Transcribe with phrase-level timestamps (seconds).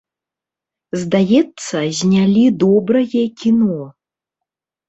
[1.01, 3.79] Здаецца, знялі добрае кіно.